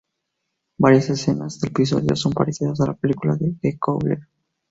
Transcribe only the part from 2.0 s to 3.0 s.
son parecidas a las de la